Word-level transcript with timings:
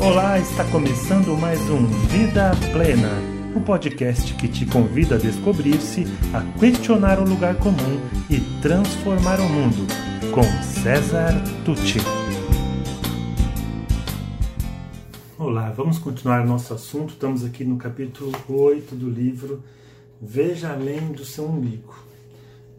Olá, 0.00 0.38
está 0.38 0.64
começando 0.70 1.36
mais 1.36 1.58
um 1.68 1.84
Vida 2.06 2.52
Plena, 2.72 3.10
o 3.52 3.58
um 3.58 3.62
podcast 3.64 4.32
que 4.34 4.46
te 4.46 4.64
convida 4.64 5.16
a 5.16 5.18
descobrir-se, 5.18 6.04
a 6.32 6.40
questionar 6.56 7.18
o 7.18 7.28
lugar 7.28 7.56
comum 7.56 7.98
e 8.30 8.38
transformar 8.62 9.40
o 9.40 9.48
mundo, 9.48 9.88
com 10.32 10.44
César 10.62 11.32
Tucci. 11.64 11.98
Olá, 15.36 15.72
vamos 15.72 15.98
continuar 15.98 16.46
nosso 16.46 16.72
assunto. 16.72 17.14
Estamos 17.14 17.44
aqui 17.44 17.64
no 17.64 17.76
capítulo 17.76 18.32
8 18.48 18.94
do 18.94 19.10
livro 19.10 19.64
Veja 20.22 20.70
Além 20.70 21.10
do 21.10 21.24
Seu 21.24 21.44
Umbigo. 21.44 21.96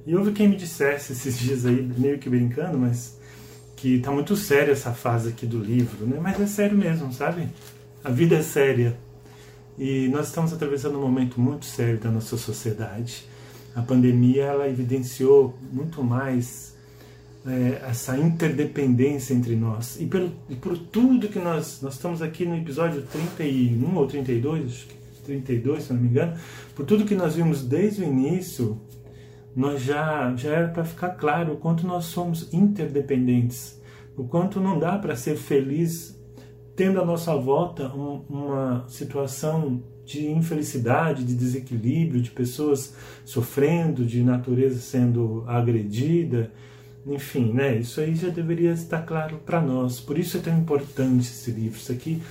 E 0.08 0.16
houve 0.16 0.32
quem 0.32 0.48
me 0.48 0.56
dissesse 0.56 1.12
esses 1.12 1.38
dias 1.38 1.66
aí, 1.66 1.82
meio 1.98 2.18
que 2.18 2.30
brincando, 2.30 2.78
mas 2.78 3.19
que 3.80 4.00
tá 4.00 4.12
muito 4.12 4.36
séria 4.36 4.74
essa 4.74 4.92
fase 4.92 5.30
aqui 5.30 5.46
do 5.46 5.58
livro, 5.58 6.06
né? 6.06 6.20
Mas 6.22 6.40
é 6.40 6.46
sério 6.46 6.78
mesmo, 6.78 7.14
sabe? 7.14 7.48
A 8.04 8.10
vida 8.10 8.36
é 8.36 8.42
séria. 8.42 8.98
E 9.78 10.10
nós 10.10 10.28
estamos 10.28 10.52
atravessando 10.52 10.98
um 10.98 11.02
momento 11.02 11.40
muito 11.40 11.66
sério 11.66 11.98
da 11.98 12.12
nossa 12.12 12.36
sociedade. 12.36 13.24
A 13.74 13.82
pandemia 13.82 14.44
ela 14.44 14.68
evidenciou 14.68 15.58
muito 15.72 16.04
mais 16.04 16.76
é, 17.48 17.82
essa 17.90 18.18
interdependência 18.18 19.34
entre 19.34 19.56
nós. 19.56 19.98
E, 19.98 20.06
pelo, 20.06 20.30
e 20.50 20.56
por 20.56 20.78
tudo 20.78 21.30
que 21.30 21.40
nós. 21.40 21.80
Nós 21.82 21.94
estamos 21.94 22.22
aqui 22.22 22.46
no 22.46 22.58
episódio 22.58 23.02
31 23.04 23.96
ou 23.96 24.06
32, 24.06 24.88
32, 25.24 25.84
se 25.84 25.94
não 25.94 26.02
me 26.02 26.10
engano. 26.10 26.38
Por 26.76 26.86
tudo 26.86 27.06
que 27.06 27.16
nós 27.16 27.36
vimos 27.36 27.64
desde 27.64 28.02
o 28.02 28.04
início, 28.04 28.78
nós 29.60 29.84
já, 29.84 30.34
já 30.38 30.52
era 30.52 30.68
para 30.70 30.86
ficar 30.86 31.10
claro 31.10 31.52
o 31.52 31.58
quanto 31.58 31.86
nós 31.86 32.06
somos 32.06 32.54
interdependentes, 32.54 33.78
o 34.16 34.24
quanto 34.24 34.62
não 34.62 34.80
dá 34.80 34.98
para 34.98 35.18
ser 35.18 35.36
feliz 35.36 36.18
tendo 36.78 37.02
à 37.02 37.04
nossa 37.04 37.36
volta 37.36 37.94
um, 37.94 38.24
uma 38.30 38.86
situação 38.88 39.84
de 40.06 40.32
infelicidade, 40.32 41.26
de 41.26 41.36
desequilíbrio, 41.36 42.22
de 42.22 42.32
pessoas 42.32 42.96
sofrendo, 43.26 44.06
de 44.06 44.24
natureza 44.24 44.80
sendo 44.80 45.44
agredida, 45.46 46.54
enfim, 47.06 47.52
né? 47.52 47.76
Isso 47.76 48.00
aí 48.00 48.16
já 48.16 48.30
deveria 48.30 48.72
estar 48.72 49.02
claro 49.02 49.42
para 49.46 49.60
nós. 49.60 50.00
Por 50.00 50.18
isso 50.18 50.38
é 50.38 50.40
tão 50.40 50.58
importante 50.58 51.28
esse 51.28 51.52
livro. 51.52 51.78
Isso 51.78 51.92
aqui, 51.92 52.22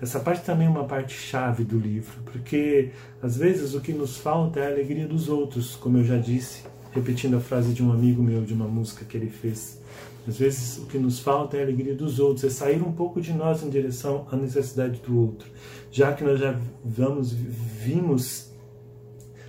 essa 0.00 0.20
parte 0.20 0.44
também 0.44 0.68
é 0.68 0.70
uma 0.70 0.84
parte 0.84 1.14
chave 1.14 1.64
do 1.64 1.80
livro, 1.80 2.22
porque 2.26 2.92
às 3.20 3.36
vezes 3.36 3.74
o 3.74 3.80
que 3.80 3.92
nos 3.92 4.16
falta 4.16 4.60
é 4.60 4.66
a 4.68 4.70
alegria 4.70 5.08
dos 5.08 5.28
outros, 5.28 5.74
como 5.74 5.98
eu 5.98 6.04
já 6.04 6.16
disse 6.16 6.75
repetindo 6.96 7.36
a 7.36 7.40
frase 7.40 7.72
de 7.72 7.82
um 7.82 7.92
amigo 7.92 8.22
meu, 8.22 8.42
de 8.42 8.54
uma 8.54 8.66
música 8.66 9.04
que 9.04 9.16
ele 9.16 9.28
fez. 9.28 9.78
Às 10.26 10.38
vezes 10.38 10.78
o 10.78 10.86
que 10.86 10.98
nos 10.98 11.20
falta 11.20 11.56
é 11.56 11.60
a 11.60 11.62
alegria 11.62 11.94
dos 11.94 12.18
outros, 12.18 12.44
é 12.44 12.50
sair 12.50 12.82
um 12.82 12.90
pouco 12.90 13.20
de 13.20 13.32
nós 13.32 13.62
em 13.62 13.68
direção 13.68 14.26
à 14.30 14.36
necessidade 14.36 15.00
do 15.00 15.16
outro. 15.16 15.48
Já 15.90 16.12
que 16.12 16.24
nós 16.24 16.40
já 16.40 16.58
vamos, 16.84 17.32
vimos, 17.32 18.50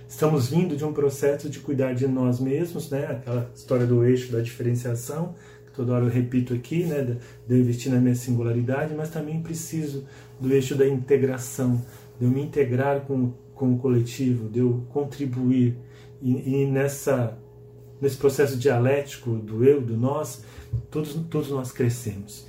estamos 0.06 0.50
vindo 0.50 0.76
de 0.76 0.84
um 0.84 0.92
processo 0.92 1.48
de 1.48 1.58
cuidar 1.58 1.94
de 1.94 2.06
nós 2.06 2.38
mesmos, 2.38 2.90
né? 2.90 3.06
aquela 3.06 3.50
história 3.54 3.86
do 3.86 4.04
eixo 4.04 4.30
da 4.30 4.40
diferenciação, 4.40 5.34
que 5.66 5.72
toda 5.72 5.94
hora 5.94 6.04
eu 6.04 6.10
repito 6.10 6.54
aqui, 6.54 6.84
né? 6.84 7.02
de 7.02 7.18
eu 7.48 7.58
investir 7.58 7.90
na 7.90 7.98
minha 7.98 8.14
singularidade, 8.14 8.94
mas 8.94 9.10
também 9.10 9.42
preciso 9.42 10.04
do 10.38 10.52
eixo 10.52 10.76
da 10.76 10.86
integração, 10.86 11.82
de 12.20 12.26
eu 12.26 12.30
me 12.30 12.42
integrar 12.42 13.00
com, 13.00 13.32
com 13.54 13.74
o 13.74 13.78
coletivo, 13.78 14.48
de 14.48 14.60
eu 14.60 14.84
contribuir 14.90 15.87
e, 16.20 16.62
e, 16.62 16.66
nessa, 16.66 17.38
nesse 18.00 18.16
processo 18.16 18.56
dialético 18.56 19.30
do 19.36 19.64
eu, 19.64 19.80
do 19.80 19.96
nós, 19.96 20.42
todos, 20.90 21.14
todos 21.30 21.50
nós 21.50 21.72
crescemos. 21.72 22.46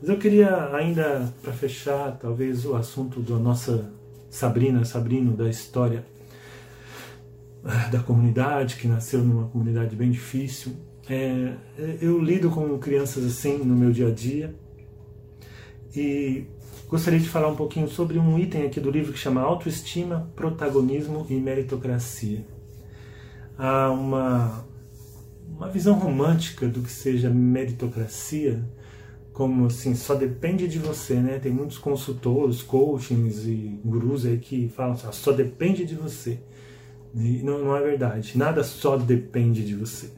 Mas 0.00 0.10
eu 0.10 0.18
queria 0.18 0.74
ainda, 0.74 1.32
para 1.42 1.52
fechar, 1.52 2.18
talvez 2.18 2.64
o 2.66 2.74
assunto 2.74 3.20
da 3.20 3.36
nossa 3.36 3.90
Sabrina, 4.28 4.84
Sabrino, 4.84 5.36
da 5.36 5.48
história 5.48 6.04
da 7.90 8.00
comunidade, 8.00 8.76
que 8.76 8.86
nasceu 8.86 9.20
numa 9.22 9.48
comunidade 9.48 9.96
bem 9.96 10.10
difícil. 10.10 10.72
É, 11.08 11.54
eu 12.00 12.20
lido 12.20 12.50
com 12.50 12.78
crianças 12.78 13.24
assim 13.24 13.58
no 13.58 13.76
meu 13.76 13.92
dia 13.92 14.08
a 14.08 14.10
dia 14.10 14.54
e 15.94 16.44
gostaria 16.88 17.18
de 17.18 17.28
falar 17.28 17.48
um 17.48 17.56
pouquinho 17.56 17.88
sobre 17.88 18.18
um 18.18 18.38
item 18.38 18.66
aqui 18.66 18.80
do 18.80 18.90
livro 18.90 19.12
que 19.12 19.18
chama 19.18 19.40
Autoestima, 19.40 20.30
Protagonismo 20.34 21.24
e 21.30 21.34
Meritocracia 21.34 22.44
há 23.58 23.90
uma, 23.90 24.64
uma 25.48 25.68
visão 25.68 25.94
romântica 25.94 26.68
do 26.68 26.82
que 26.82 26.90
seja 26.90 27.30
meritocracia, 27.30 28.62
como 29.32 29.66
assim, 29.66 29.94
só 29.94 30.14
depende 30.14 30.66
de 30.66 30.78
você, 30.78 31.14
né? 31.14 31.38
Tem 31.38 31.52
muitos 31.52 31.78
consultores, 31.78 32.62
coachings 32.62 33.44
e 33.46 33.80
gurus 33.84 34.24
aí 34.24 34.38
que 34.38 34.68
falam 34.68 34.94
assim, 34.94 35.06
só 35.12 35.32
depende 35.32 35.84
de 35.84 35.94
você. 35.94 36.40
E 37.14 37.42
não, 37.42 37.62
não 37.62 37.76
é 37.76 37.82
verdade. 37.82 38.36
Nada 38.36 38.64
só 38.64 38.96
depende 38.96 39.64
de 39.64 39.74
você. 39.74 40.10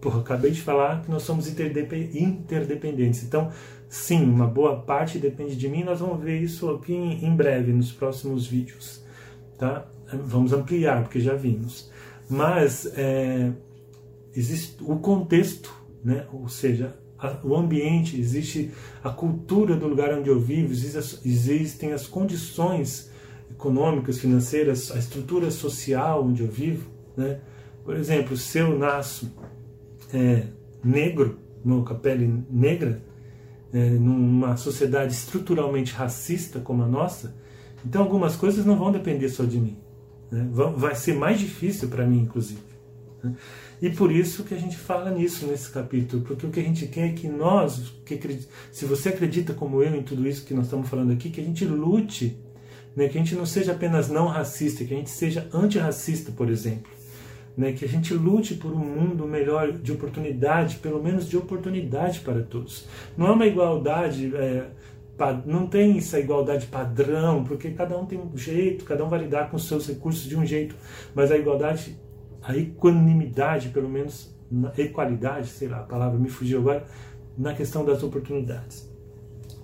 Porra, 0.00 0.20
acabei 0.20 0.52
de 0.52 0.60
falar 0.60 1.02
que 1.02 1.10
nós 1.10 1.22
somos 1.22 1.48
interdependentes. 1.48 3.24
Então, 3.24 3.50
sim, 3.88 4.22
uma 4.24 4.46
boa 4.46 4.80
parte 4.80 5.18
depende 5.18 5.56
de 5.56 5.68
mim. 5.68 5.82
Nós 5.82 5.98
vamos 5.98 6.22
ver 6.22 6.40
isso 6.40 6.70
aqui 6.70 6.94
em 6.94 7.34
breve, 7.34 7.72
nos 7.72 7.90
próximos 7.90 8.46
vídeos. 8.46 9.04
Tá? 9.58 9.88
Vamos 10.12 10.52
ampliar, 10.52 11.02
porque 11.02 11.18
já 11.18 11.34
vimos 11.34 11.90
mas 12.28 12.86
é, 12.96 13.52
existe 14.34 14.76
o 14.82 14.96
contexto, 14.96 15.72
né? 16.04 16.26
ou 16.32 16.48
seja, 16.48 16.96
a, 17.18 17.38
o 17.44 17.56
ambiente, 17.56 18.20
existe 18.20 18.70
a 19.02 19.10
cultura 19.10 19.76
do 19.76 19.86
lugar 19.86 20.12
onde 20.12 20.28
eu 20.28 20.38
vivo, 20.38 20.72
existe, 20.72 21.20
existem 21.24 21.92
as 21.92 22.06
condições 22.06 23.10
econômicas, 23.50 24.18
financeiras, 24.18 24.90
a 24.90 24.98
estrutura 24.98 25.50
social 25.50 26.24
onde 26.24 26.42
eu 26.42 26.48
vivo. 26.48 26.90
Né? 27.16 27.40
Por 27.84 27.96
exemplo, 27.96 28.36
se 28.36 28.58
eu 28.58 28.76
nasço 28.78 29.32
é, 30.12 30.44
negro, 30.84 31.38
com 31.62 31.92
a 31.92 31.94
pele 31.94 32.44
negra, 32.50 33.02
é, 33.72 33.90
numa 33.90 34.56
sociedade 34.56 35.12
estruturalmente 35.12 35.92
racista 35.92 36.60
como 36.60 36.82
a 36.82 36.86
nossa, 36.86 37.34
então 37.84 38.02
algumas 38.02 38.36
coisas 38.36 38.64
não 38.64 38.76
vão 38.76 38.92
depender 38.92 39.28
só 39.28 39.44
de 39.44 39.58
mim. 39.58 39.76
Né? 40.30 40.46
Vai 40.50 40.94
ser 40.94 41.14
mais 41.14 41.38
difícil 41.38 41.88
para 41.88 42.06
mim, 42.06 42.20
inclusive. 42.20 42.60
Né? 43.22 43.34
E 43.80 43.90
por 43.90 44.10
isso 44.10 44.44
que 44.44 44.54
a 44.54 44.58
gente 44.58 44.76
fala 44.76 45.10
nisso 45.10 45.46
nesse 45.46 45.70
capítulo, 45.70 46.22
porque 46.22 46.46
o 46.46 46.50
que 46.50 46.60
a 46.60 46.62
gente 46.62 46.86
quer 46.86 47.10
é 47.10 47.12
que 47.12 47.28
nós, 47.28 47.92
que 48.06 48.18
se 48.72 48.86
você 48.86 49.10
acredita 49.10 49.52
como 49.52 49.82
eu 49.82 49.94
em 49.94 50.02
tudo 50.02 50.26
isso 50.26 50.44
que 50.46 50.54
nós 50.54 50.64
estamos 50.64 50.88
falando 50.88 51.12
aqui, 51.12 51.28
que 51.28 51.40
a 51.40 51.44
gente 51.44 51.64
lute, 51.64 52.38
né? 52.94 53.08
que 53.08 53.18
a 53.18 53.20
gente 53.20 53.34
não 53.34 53.44
seja 53.44 53.72
apenas 53.72 54.08
não 54.08 54.28
racista, 54.28 54.84
que 54.84 54.94
a 54.94 54.96
gente 54.96 55.10
seja 55.10 55.46
antirracista, 55.52 56.32
por 56.32 56.48
exemplo. 56.48 56.96
Né, 57.56 57.72
que 57.72 57.86
a 57.86 57.88
gente 57.88 58.12
lute 58.12 58.54
por 58.54 58.70
um 58.70 58.84
mundo 58.84 59.26
melhor 59.26 59.72
de 59.72 59.90
oportunidade, 59.90 60.76
pelo 60.76 61.02
menos 61.02 61.26
de 61.26 61.38
oportunidade 61.38 62.20
para 62.20 62.42
todos. 62.42 62.84
Não 63.16 63.28
é 63.28 63.30
uma 63.30 63.46
igualdade 63.46 64.30
é, 64.36 64.66
não 65.46 65.66
tem 65.66 65.98
essa 65.98 66.18
igualdade 66.18 66.66
padrão, 66.66 67.44
porque 67.44 67.70
cada 67.70 67.96
um 67.96 68.04
tem 68.04 68.18
um 68.18 68.36
jeito, 68.36 68.84
cada 68.84 69.04
um 69.04 69.08
vai 69.08 69.20
lidar 69.20 69.50
com 69.50 69.56
os 69.56 69.66
seus 69.66 69.86
recursos 69.86 70.24
de 70.24 70.36
um 70.36 70.44
jeito, 70.44 70.74
mas 71.14 71.30
a 71.30 71.36
igualdade, 71.36 71.98
a 72.42 72.56
equanimidade, 72.56 73.70
pelo 73.70 73.88
menos, 73.88 74.34
equalidade, 74.76 75.48
sei 75.48 75.68
lá, 75.68 75.78
a 75.80 75.84
palavra 75.84 76.18
me 76.18 76.28
fugiu 76.28 76.60
agora, 76.60 76.84
na 77.36 77.54
questão 77.54 77.84
das 77.84 78.02
oportunidades. 78.02 78.88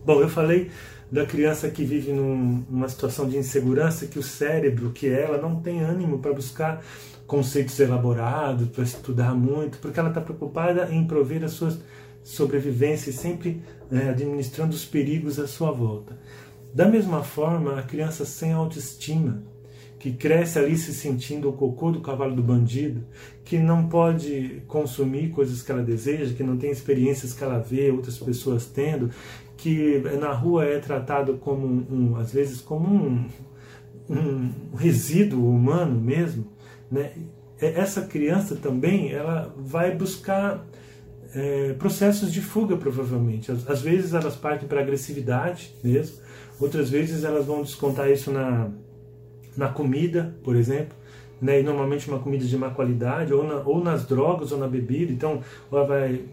Bom, 0.04 0.20
eu 0.20 0.28
falei 0.28 0.70
da 1.10 1.26
criança 1.26 1.68
que 1.68 1.84
vive 1.84 2.12
num, 2.12 2.64
numa 2.68 2.88
situação 2.88 3.28
de 3.28 3.36
insegurança, 3.36 4.06
que 4.06 4.18
o 4.18 4.22
cérebro, 4.22 4.90
que 4.90 5.06
ela, 5.06 5.36
não 5.36 5.60
tem 5.60 5.80
ânimo 5.80 6.18
para 6.18 6.32
buscar 6.32 6.82
conceitos 7.26 7.78
elaborados, 7.78 8.68
para 8.68 8.82
estudar 8.82 9.34
muito, 9.34 9.78
porque 9.78 10.00
ela 10.00 10.08
está 10.08 10.20
preocupada 10.20 10.88
em 10.90 11.06
prover 11.06 11.44
as 11.44 11.52
suas 11.52 11.78
sobrevivência 12.22 13.10
e 13.10 13.12
sempre 13.12 13.62
é, 13.90 14.10
administrando 14.10 14.74
os 14.74 14.84
perigos 14.84 15.38
à 15.38 15.46
sua 15.46 15.70
volta. 15.70 16.18
Da 16.74 16.86
mesma 16.86 17.22
forma, 17.22 17.78
a 17.78 17.82
criança 17.82 18.24
sem 18.24 18.52
autoestima, 18.52 19.42
que 19.98 20.12
cresce 20.12 20.58
ali 20.58 20.76
se 20.76 20.92
sentindo 20.92 21.48
o 21.48 21.52
cocô 21.52 21.92
do 21.92 22.00
cavalo 22.00 22.34
do 22.34 22.42
bandido, 22.42 23.04
que 23.44 23.58
não 23.58 23.88
pode 23.88 24.62
consumir 24.66 25.30
coisas 25.30 25.62
que 25.62 25.70
ela 25.70 25.82
deseja, 25.82 26.34
que 26.34 26.42
não 26.42 26.56
tem 26.56 26.70
experiências 26.70 27.32
que 27.34 27.44
ela 27.44 27.58
vê 27.58 27.90
outras 27.90 28.18
pessoas 28.18 28.66
tendo, 28.66 29.10
que 29.56 30.00
na 30.18 30.32
rua 30.32 30.64
é 30.64 30.78
tratado 30.78 31.34
como 31.34 31.66
um, 31.66 32.16
às 32.16 32.32
vezes 32.32 32.60
como 32.60 32.88
um, 32.88 33.28
um 34.10 34.74
resíduo 34.74 35.48
humano 35.48 36.00
mesmo, 36.00 36.46
né? 36.90 37.12
Essa 37.60 38.02
criança 38.02 38.56
também 38.56 39.12
ela 39.12 39.54
vai 39.56 39.94
buscar 39.94 40.66
é, 41.34 41.72
processos 41.74 42.32
de 42.32 42.40
fuga, 42.40 42.76
provavelmente. 42.76 43.50
Às, 43.50 43.68
às 43.68 43.82
vezes 43.82 44.14
elas 44.14 44.36
partem 44.36 44.68
para 44.68 44.80
agressividade 44.80 45.74
mesmo, 45.82 46.16
outras 46.60 46.90
vezes 46.90 47.24
elas 47.24 47.46
vão 47.46 47.62
descontar 47.62 48.10
isso 48.10 48.30
na, 48.30 48.70
na 49.56 49.68
comida, 49.68 50.34
por 50.42 50.56
exemplo, 50.56 50.96
né, 51.40 51.60
e 51.60 51.62
normalmente 51.62 52.08
uma 52.08 52.20
comida 52.20 52.44
de 52.44 52.56
má 52.56 52.70
qualidade, 52.70 53.32
ou, 53.32 53.44
na, 53.44 53.56
ou 53.56 53.82
nas 53.82 54.06
drogas 54.06 54.52
ou 54.52 54.58
na 54.58 54.68
bebida. 54.68 55.12
Então, 55.12 55.40
ela 55.70 55.84
vai 55.84 56.24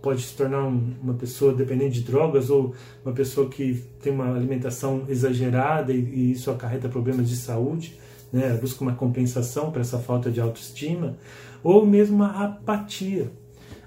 pode 0.00 0.22
se 0.22 0.34
tornar 0.34 0.64
um, 0.66 0.94
uma 1.02 1.14
pessoa 1.14 1.52
dependente 1.52 2.00
de 2.00 2.02
drogas 2.02 2.50
ou 2.50 2.74
uma 3.04 3.14
pessoa 3.14 3.48
que 3.48 3.84
tem 4.02 4.12
uma 4.12 4.34
alimentação 4.34 5.04
exagerada 5.08 5.92
e, 5.92 5.98
e 5.98 6.32
isso 6.32 6.50
acarreta 6.50 6.88
problemas 6.88 7.28
de 7.28 7.36
saúde, 7.36 7.98
né? 8.32 8.56
busca 8.60 8.82
uma 8.82 8.94
compensação 8.94 9.70
para 9.70 9.82
essa 9.82 9.98
falta 9.98 10.30
de 10.30 10.40
autoestima, 10.40 11.16
ou 11.62 11.84
mesmo 11.84 12.16
uma 12.16 12.44
apatia. 12.44 13.30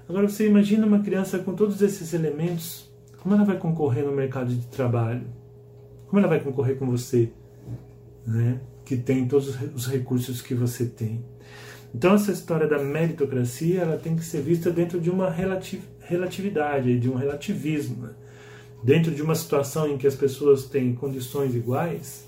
Agora 0.08 0.28
você 0.28 0.46
imagina 0.46 0.86
uma 0.86 1.00
criança 1.00 1.38
com 1.38 1.54
todos 1.54 1.80
esses 1.80 2.12
elementos, 2.12 2.90
como 3.22 3.34
ela 3.34 3.44
vai 3.44 3.58
concorrer 3.58 4.04
no 4.04 4.12
mercado 4.12 4.54
de 4.54 4.66
trabalho? 4.66 5.26
Como 6.06 6.18
ela 6.18 6.28
vai 6.28 6.40
concorrer 6.40 6.76
com 6.76 6.86
você, 6.86 7.30
né? 8.26 8.60
que 8.84 8.98
tem 8.98 9.26
todos 9.26 9.56
os 9.74 9.86
recursos 9.86 10.42
que 10.42 10.54
você 10.54 10.84
tem? 10.84 11.24
Então 11.94 12.14
essa 12.14 12.32
história 12.32 12.66
da 12.66 12.78
meritocracia 12.78 13.80
ela 13.80 13.96
tem 13.96 14.14
que 14.14 14.24
ser 14.24 14.42
vista 14.42 14.70
dentro 14.70 15.00
de 15.00 15.08
uma 15.08 15.30
relatividade, 15.30 16.98
de 16.98 17.08
um 17.08 17.14
relativismo. 17.14 18.04
Né? 18.04 18.10
Dentro 18.82 19.10
de 19.10 19.22
uma 19.22 19.34
situação 19.34 19.88
em 19.88 19.96
que 19.96 20.06
as 20.06 20.14
pessoas 20.14 20.64
têm 20.64 20.94
condições 20.94 21.54
iguais, 21.54 22.26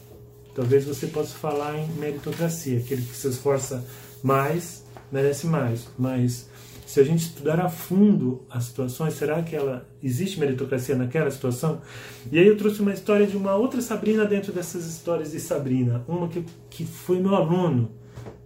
talvez 0.55 0.87
você 0.87 1.08
possa 1.08 1.34
falar 1.37 1.76
em 1.79 1.87
meritocracia. 1.99 2.79
Aquele 2.79 3.02
que 3.02 3.14
se 3.14 3.29
esforça 3.29 3.84
mais 4.22 4.82
merece 5.12 5.46
mais. 5.46 5.88
Mas 5.99 6.49
se 6.87 7.00
a 7.00 7.03
gente 7.03 7.25
estudar 7.25 7.59
a 7.59 7.69
fundo 7.69 8.47
as 8.49 8.65
situações, 8.65 9.15
será 9.15 9.43
que 9.43 9.56
ela 9.56 9.87
existe 10.00 10.38
meritocracia 10.38 10.94
naquela 10.94 11.29
situação? 11.31 11.83
E 12.31 12.38
aí 12.38 12.47
eu 12.47 12.56
trouxe 12.56 12.81
uma 12.81 12.93
história 12.93 13.27
de 13.27 13.37
uma 13.37 13.56
outra 13.56 13.83
Sabrina 13.83 14.25
dentro 14.25 14.53
dessas 14.53 14.87
histórias 14.87 15.33
de 15.33 15.41
Sabrina, 15.41 16.05
uma 16.06 16.29
que, 16.29 16.44
que 16.71 16.87
foi 16.87 17.19
meu 17.19 17.35
aluno 17.35 17.91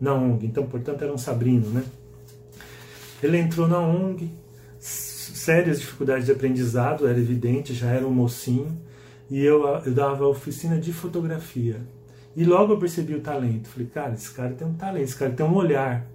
na 0.01 0.15
ONG, 0.15 0.47
então 0.47 0.67
portanto 0.67 1.03
era 1.03 1.13
um 1.13 1.19
Sabrino, 1.19 1.69
né? 1.69 1.85
Ele 3.23 3.37
entrou 3.37 3.69
na 3.69 3.79
ONG, 3.79 4.31
sérias 4.79 5.79
dificuldades 5.79 6.25
de 6.25 6.33
aprendizado, 6.33 7.07
era 7.07 7.19
evidente, 7.19 7.75
já 7.75 7.91
era 7.91 8.07
um 8.07 8.13
mocinho, 8.13 8.75
e 9.31 9.45
eu, 9.45 9.67
eu 9.85 9.93
dava 9.93 10.27
oficina 10.27 10.79
de 10.79 10.95
fotografia. 10.95 11.81
E 12.35 12.45
logo 12.45 12.73
eu 12.73 12.79
percebi 12.79 13.15
o 13.15 13.21
talento. 13.21 13.69
Falei, 13.69 13.89
cara, 13.89 14.15
esse 14.15 14.31
cara 14.31 14.51
tem 14.55 14.67
um 14.67 14.75
talento, 14.75 15.05
esse 15.05 15.17
cara 15.17 15.31
tem 15.31 15.45
um 15.45 15.55
olhar. 15.55 16.07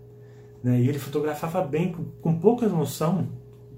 Né? 0.64 0.82
E 0.82 0.90
ele 0.90 1.00
fotografava 1.00 1.62
bem, 1.62 1.92
com, 1.92 2.04
com 2.22 2.40
pouca 2.40 2.68
noção, 2.68 3.28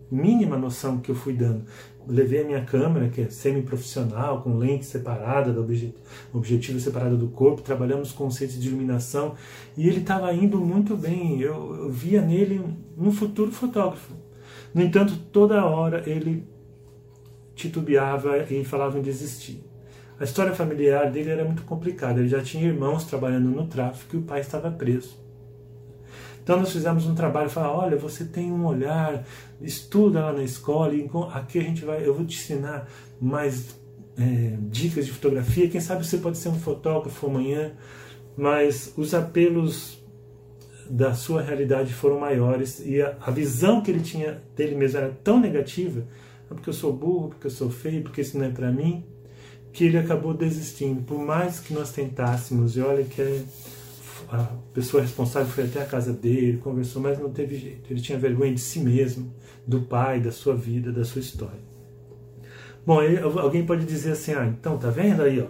mínima 0.10 0.58
noção 0.58 1.00
que 1.00 1.12
eu 1.12 1.16
fui 1.16 1.34
dando. 1.34 1.64
levei 2.08 2.42
a 2.42 2.46
minha 2.46 2.64
câmera, 2.64 3.10
que 3.10 3.22
é 3.22 3.30
semi-profissional, 3.30 4.42
com 4.42 4.58
lente 4.58 4.86
separada, 4.86 5.52
do 5.52 5.62
objetivo, 5.62 5.98
objetivo 6.34 6.80
separado 6.80 7.18
do 7.18 7.28
corpo, 7.28 7.62
trabalhamos 7.62 8.12
conceitos 8.12 8.60
de 8.60 8.70
iluminação, 8.70 9.36
e 9.76 9.88
ele 9.88 10.00
estava 10.00 10.34
indo 10.34 10.60
muito 10.60 10.96
bem. 10.96 11.42
Eu, 11.42 11.76
eu 11.76 11.90
via 11.90 12.22
nele 12.22 12.62
um 12.98 13.12
futuro 13.12 13.52
fotógrafo. 13.52 14.14
No 14.74 14.82
entanto, 14.82 15.18
toda 15.32 15.66
hora 15.66 16.04
ele 16.10 16.48
titubeava 17.56 18.46
e 18.50 18.64
falava 18.64 18.98
em 18.98 19.02
desistir. 19.02 19.64
A 20.20 20.24
história 20.24 20.54
familiar 20.54 21.12
dele 21.12 21.30
era 21.30 21.44
muito 21.44 21.64
complicada. 21.64 22.20
Ele 22.20 22.30
já 22.30 22.42
tinha 22.42 22.66
irmãos 22.66 23.04
trabalhando 23.06 23.50
no 23.50 23.68
tráfico 23.68 24.16
e 24.16 24.20
o 24.20 24.24
pai 24.24 24.40
estava 24.40 24.72
preso. 24.72 25.27
Então 26.48 26.62
nós 26.62 26.72
fizemos 26.72 27.06
um 27.06 27.14
trabalho, 27.14 27.50
falar, 27.50 27.78
olha, 27.78 27.98
você 27.98 28.24
tem 28.24 28.54
um 28.54 28.66
olhar, 28.66 29.26
estuda 29.60 30.22
lá 30.22 30.32
na 30.32 30.44
escola, 30.44 30.94
e 30.94 31.06
aqui 31.34 31.60
a 31.60 31.62
gente 31.62 31.84
vai, 31.84 32.08
eu 32.08 32.14
vou 32.14 32.26
te 32.26 32.38
ensinar 32.38 32.88
mais 33.20 33.78
é, 34.18 34.56
dicas 34.62 35.06
de 35.06 35.12
fotografia. 35.12 35.68
Quem 35.68 35.82
sabe 35.82 36.08
você 36.08 36.20
pode 36.20 36.38
ser 36.38 36.48
um 36.48 36.58
fotógrafo 36.58 37.28
amanhã, 37.28 37.74
mas 38.38 38.94
os 38.96 39.14
apelos 39.14 40.02
da 40.90 41.14
sua 41.14 41.42
realidade 41.42 41.94
foram 41.94 42.18
maiores 42.18 42.80
e 42.80 43.02
a, 43.02 43.18
a 43.20 43.30
visão 43.30 43.82
que 43.82 43.92
ele 43.92 44.00
tinha 44.00 44.42
dele 44.56 44.74
mesmo 44.74 45.00
era 45.00 45.10
tão 45.22 45.42
negativa, 45.42 46.06
ah, 46.50 46.56
porque 46.56 46.70
eu 46.70 46.74
sou 46.74 46.94
burro, 46.94 47.28
porque 47.28 47.48
eu 47.48 47.52
sou 47.52 47.70
feio, 47.70 48.04
porque 48.04 48.22
isso 48.22 48.38
não 48.38 48.46
é 48.46 48.50
para 48.50 48.72
mim, 48.72 49.04
que 49.74 49.84
ele 49.84 49.98
acabou 49.98 50.34
desistindo. 50.34 51.02
Por 51.02 51.20
mais 51.20 51.60
que 51.60 51.74
nós 51.74 51.92
tentássemos, 51.92 52.78
e 52.78 52.80
olha 52.80 53.04
que 53.04 53.22
é 53.22 53.44
a 54.30 54.44
pessoa 54.74 55.02
responsável 55.02 55.48
foi 55.48 55.66
até 55.66 55.82
a 55.82 55.86
casa 55.86 56.12
dele, 56.12 56.58
conversou, 56.58 57.02
mas 57.02 57.18
não 57.18 57.32
teve 57.32 57.56
jeito. 57.56 57.92
Ele 57.92 58.02
tinha 58.02 58.18
vergonha 58.18 58.54
de 58.54 58.60
si 58.60 58.80
mesmo, 58.80 59.34
do 59.66 59.82
pai, 59.82 60.20
da 60.20 60.32
sua 60.32 60.56
vida, 60.56 60.92
da 60.92 61.06
sua 61.06 61.22
história. 61.22 61.68
Bom, 62.86 63.00
alguém 63.40 63.66
pode 63.66 63.86
dizer 63.86 64.12
assim: 64.12 64.34
ah, 64.34 64.46
então 64.46 64.78
tá 64.78 64.90
vendo 64.90 65.22
aí, 65.22 65.40
ó. 65.40 65.48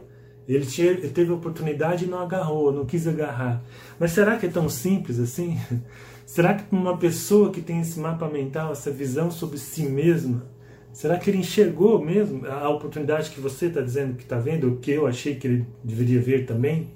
Ele, 0.47 0.65
tinha, 0.65 0.87
ele 0.87 1.09
teve 1.09 1.31
oportunidade 1.31 2.05
e 2.05 2.07
não 2.07 2.19
agarrou, 2.19 2.71
não 2.71 2.85
quis 2.85 3.05
agarrar. 3.05 3.61
Mas 3.99 4.11
será 4.11 4.37
que 4.37 4.45
é 4.45 4.49
tão 4.49 4.69
simples 4.69 5.19
assim? 5.19 5.57
Será 6.25 6.55
que 6.55 6.63
uma 6.75 6.97
pessoa 6.97 7.51
que 7.51 7.61
tem 7.61 7.79
esse 7.79 7.97
mapa 8.01 8.27
mental, 8.27 8.73
essa 8.73 8.91
visão 8.91 9.31
sobre 9.31 9.57
si 9.57 9.83
mesma, 9.83 10.45
será 10.91 11.17
que 11.17 11.29
ele 11.29 11.37
enxergou 11.37 12.03
mesmo 12.03 12.45
a 12.45 12.67
oportunidade 12.67 13.29
que 13.29 13.39
você 13.39 13.67
está 13.67 13.79
dizendo 13.79 14.17
que 14.17 14.23
está 14.23 14.37
vendo, 14.37 14.67
o 14.67 14.75
que 14.75 14.91
eu 14.91 15.07
achei 15.07 15.35
que 15.35 15.47
ele 15.47 15.65
deveria 15.81 16.19
ver 16.19 16.45
também? 16.45 16.91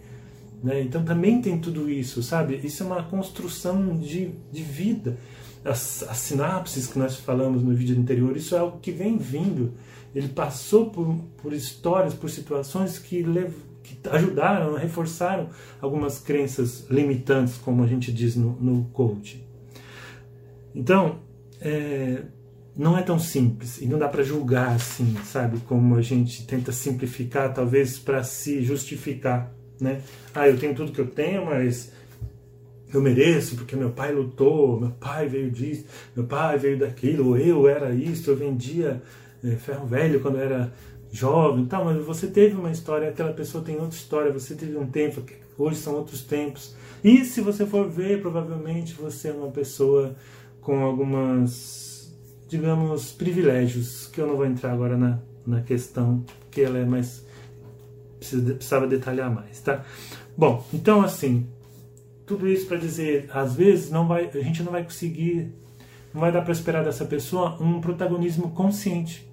Né? 0.63 0.81
Então 0.81 1.03
também 1.03 1.41
tem 1.41 1.59
tudo 1.59 1.89
isso, 1.89 2.21
sabe? 2.21 2.59
Isso 2.63 2.83
é 2.83 2.85
uma 2.85 3.03
construção 3.03 3.97
de, 3.97 4.31
de 4.51 4.61
vida. 4.61 5.17
As, 5.63 6.03
as 6.03 6.17
sinapses 6.17 6.87
que 6.87 6.97
nós 6.97 7.17
falamos 7.17 7.63
no 7.63 7.73
vídeo 7.73 7.97
anterior, 7.97 8.35
isso 8.35 8.55
é 8.55 8.59
algo 8.59 8.79
que 8.79 8.91
vem 8.91 9.17
vindo. 9.17 9.73
Ele 10.13 10.27
passou 10.27 10.89
por, 10.89 11.15
por 11.37 11.53
histórias, 11.53 12.13
por 12.13 12.29
situações 12.29 12.99
que, 12.99 13.23
lev, 13.23 13.53
que 13.83 13.97
ajudaram, 14.09 14.75
reforçaram 14.75 15.49
algumas 15.79 16.19
crenças 16.19 16.85
limitantes, 16.89 17.57
como 17.57 17.83
a 17.83 17.87
gente 17.87 18.11
diz 18.11 18.35
no, 18.35 18.51
no 18.59 18.85
coaching. 18.85 19.41
Então, 20.73 21.19
é, 21.59 22.23
não 22.75 22.97
é 22.97 23.03
tão 23.03 23.19
simples 23.19 23.81
e 23.81 23.85
não 23.85 23.99
dá 23.99 24.07
para 24.07 24.23
julgar 24.23 24.75
assim, 24.75 25.15
sabe? 25.23 25.59
Como 25.61 25.95
a 25.95 26.01
gente 26.01 26.45
tenta 26.45 26.71
simplificar, 26.71 27.53
talvez 27.53 27.99
para 27.99 28.23
se 28.23 28.63
justificar 28.63 29.53
né? 29.81 30.01
Ah, 30.33 30.47
eu 30.47 30.57
tenho 30.57 30.75
tudo 30.75 30.91
que 30.91 31.01
eu 31.01 31.07
tenho, 31.07 31.45
mas 31.45 31.91
eu 32.93 33.01
mereço 33.01 33.55
porque 33.55 33.75
meu 33.75 33.91
pai 33.91 34.13
lutou, 34.13 34.79
meu 34.79 34.91
pai 34.91 35.27
veio 35.27 35.49
disso, 35.49 35.85
meu 36.15 36.25
pai 36.25 36.57
veio 36.57 36.77
daquilo, 36.77 37.37
eu 37.37 37.67
era 37.67 37.93
isso, 37.93 38.29
eu 38.29 38.35
vendia 38.35 39.01
é, 39.43 39.55
ferro 39.55 39.85
velho 39.87 40.19
quando 40.19 40.37
eu 40.37 40.43
era 40.43 40.73
jovem, 41.11 41.65
tá, 41.65 41.83
mas 41.83 42.03
você 42.05 42.27
teve 42.27 42.55
uma 42.55 42.71
história, 42.71 43.09
aquela 43.09 43.33
pessoa 43.33 43.63
tem 43.63 43.75
outra 43.75 43.97
história, 43.97 44.31
você 44.31 44.55
teve 44.55 44.77
um 44.77 44.87
tempo, 44.87 45.21
hoje 45.57 45.77
são 45.77 45.95
outros 45.95 46.21
tempos. 46.21 46.75
E 47.03 47.25
se 47.25 47.41
você 47.41 47.65
for 47.65 47.89
ver, 47.89 48.21
provavelmente 48.21 48.93
você 48.93 49.29
é 49.29 49.33
uma 49.33 49.51
pessoa 49.51 50.15
com 50.61 50.83
algumas, 50.83 52.15
digamos, 52.47 53.11
privilégios, 53.11 54.07
que 54.07 54.21
eu 54.21 54.27
não 54.27 54.37
vou 54.37 54.45
entrar 54.45 54.71
agora 54.71 54.95
na, 54.95 55.19
na 55.45 55.61
questão, 55.61 56.23
porque 56.39 56.61
ela 56.61 56.77
é 56.77 56.85
mais 56.85 57.25
precisava 58.21 58.87
detalhar 58.87 59.33
mais, 59.33 59.59
tá? 59.61 59.83
Bom, 60.37 60.63
então 60.73 61.01
assim, 61.01 61.47
tudo 62.25 62.47
isso 62.47 62.67
para 62.67 62.77
dizer, 62.77 63.29
às 63.33 63.55
vezes 63.55 63.89
não 63.89 64.07
vai, 64.07 64.29
a 64.33 64.39
gente 64.39 64.63
não 64.63 64.71
vai 64.71 64.83
conseguir, 64.83 65.51
não 66.13 66.21
vai 66.21 66.31
dar 66.31 66.41
para 66.41 66.53
esperar 66.53 66.83
dessa 66.83 67.05
pessoa 67.05 67.57
um 67.59 67.81
protagonismo 67.81 68.51
consciente. 68.51 69.29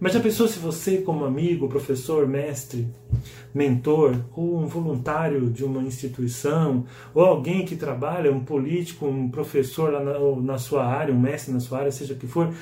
Mas 0.00 0.12
já 0.12 0.20
pensou 0.20 0.46
se 0.46 0.60
você, 0.60 0.98
como 0.98 1.24
amigo, 1.24 1.68
professor, 1.68 2.26
mestre, 2.26 2.86
mentor, 3.52 4.16
ou 4.36 4.60
um 4.60 4.66
voluntário 4.66 5.50
de 5.50 5.64
uma 5.64 5.82
instituição, 5.82 6.84
ou 7.12 7.24
alguém 7.24 7.64
que 7.64 7.74
trabalha, 7.74 8.32
um 8.32 8.44
político, 8.44 9.06
um 9.06 9.28
professor 9.28 9.90
na, 9.90 10.02
na 10.40 10.58
sua 10.58 10.86
área, 10.86 11.12
um 11.12 11.18
mestre 11.18 11.52
na 11.52 11.58
sua 11.58 11.80
área, 11.80 11.90
seja 11.90 12.14
o 12.14 12.16
que 12.16 12.28
for, 12.28 12.54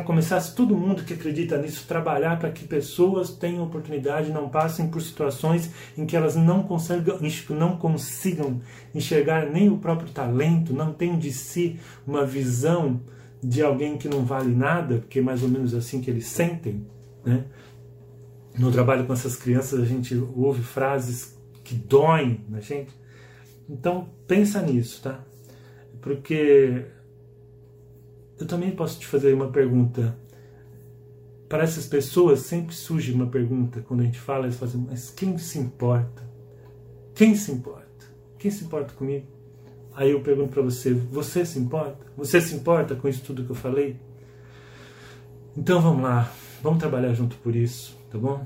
começasse 0.00 0.54
todo 0.54 0.76
mundo 0.76 1.04
que 1.04 1.14
acredita 1.14 1.58
nisso 1.58 1.86
trabalhar 1.86 2.38
para 2.38 2.50
que 2.50 2.64
pessoas 2.64 3.30
tenham 3.30 3.64
oportunidade, 3.64 4.30
não 4.30 4.48
passem 4.48 4.88
por 4.88 5.02
situações 5.02 5.70
em 5.96 6.06
que 6.06 6.16
elas 6.16 6.36
não 6.36 6.62
consigam, 6.62 7.18
não 7.50 7.76
consigam 7.76 8.60
enxergar 8.94 9.50
nem 9.50 9.68
o 9.68 9.78
próprio 9.78 10.08
talento, 10.10 10.72
não 10.72 10.92
tenham 10.92 11.18
de 11.18 11.32
si 11.32 11.78
uma 12.06 12.24
visão 12.24 13.00
de 13.42 13.62
alguém 13.62 13.98
que 13.98 14.08
não 14.08 14.24
vale 14.24 14.54
nada, 14.54 14.98
porque 14.98 15.18
é 15.18 15.22
mais 15.22 15.42
ou 15.42 15.48
menos 15.48 15.74
assim 15.74 16.00
que 16.00 16.10
eles 16.10 16.26
sentem, 16.26 16.86
né? 17.24 17.44
No 18.56 18.70
trabalho 18.70 19.04
com 19.06 19.12
essas 19.12 19.34
crianças 19.34 19.80
a 19.80 19.84
gente 19.84 20.14
ouve 20.36 20.62
frases 20.62 21.36
que 21.64 21.74
doem 21.74 22.44
na 22.48 22.60
gente. 22.60 22.92
Então 23.68 24.08
pensa 24.26 24.60
nisso, 24.62 25.02
tá? 25.02 25.20
Porque 26.00 26.84
eu 28.42 28.46
também 28.46 28.72
posso 28.72 28.98
te 28.98 29.06
fazer 29.06 29.32
uma 29.32 29.48
pergunta. 29.48 30.16
Para 31.48 31.62
essas 31.62 31.86
pessoas 31.86 32.40
sempre 32.40 32.74
surge 32.74 33.12
uma 33.12 33.26
pergunta 33.26 33.80
quando 33.82 34.00
a 34.00 34.04
gente 34.04 34.18
fala, 34.18 34.46
eles 34.46 34.56
fazem, 34.56 34.84
mas 34.88 35.10
quem 35.10 35.38
se 35.38 35.58
importa? 35.58 36.22
Quem 37.14 37.34
se 37.34 37.52
importa? 37.52 37.82
Quem 38.38 38.50
se 38.50 38.64
importa 38.64 38.94
comigo? 38.94 39.26
Aí 39.94 40.10
eu 40.10 40.20
pergunto 40.22 40.50
para 40.50 40.62
você: 40.62 40.92
você 40.92 41.44
se 41.44 41.58
importa? 41.58 42.06
Você 42.16 42.40
se 42.40 42.54
importa 42.54 42.94
com 42.96 43.06
isso 43.06 43.22
tudo 43.22 43.44
que 43.44 43.50
eu 43.50 43.56
falei? 43.56 43.96
Então 45.56 45.80
vamos 45.80 46.02
lá, 46.02 46.32
vamos 46.62 46.78
trabalhar 46.78 47.12
junto 47.12 47.36
por 47.36 47.54
isso, 47.54 47.96
tá 48.10 48.18
bom? 48.18 48.44